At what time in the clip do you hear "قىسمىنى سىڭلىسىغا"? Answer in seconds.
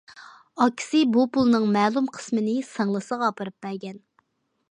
2.17-3.31